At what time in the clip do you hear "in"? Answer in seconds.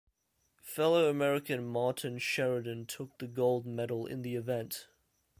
4.07-4.23